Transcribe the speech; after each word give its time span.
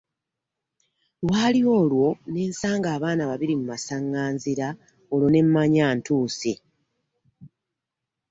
Lwali 1.25 1.61
olwo 1.79 2.07
ne 2.31 2.43
nsanga 2.51 2.87
abaana 2.95 3.23
babiri 3.29 3.53
mu 3.59 3.65
masaŋŋanzira 3.71 4.67
olwo 5.13 5.27
ne 5.31 5.41
mmanya 5.45 5.85
ntuuse. 5.97 6.53